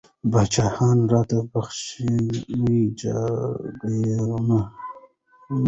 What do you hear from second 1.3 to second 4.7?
بخښي لوی جاګیرونه